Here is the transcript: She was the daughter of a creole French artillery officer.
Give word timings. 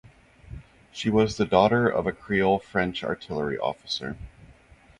She 0.91 1.11
was 1.11 1.37
the 1.37 1.45
daughter 1.45 1.87
of 1.87 2.07
a 2.07 2.11
creole 2.11 2.57
French 2.57 3.03
artillery 3.03 3.59
officer. 3.59 4.17